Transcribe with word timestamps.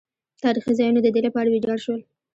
تاریخي 0.43 0.73
ځایونه 0.79 0.99
د 1.03 1.07
دې 1.15 1.21
لپاره 1.27 1.47
ویجاړ 1.49 1.77
شول. 1.85 2.01